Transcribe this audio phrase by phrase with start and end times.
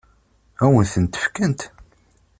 [0.63, 1.61] Ad wen-tent-fkent?